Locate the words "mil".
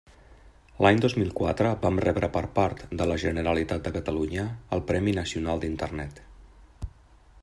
1.17-1.27